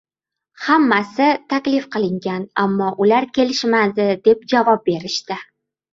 Hammasi 0.67 1.27
taklif 1.51 1.85
qilingan, 1.97 2.47
ammo 2.63 2.89
ular 3.07 3.27
kelishmadi 3.39 4.11
deb 4.29 4.45
javob 4.55 4.83
berishdi. 4.89 5.43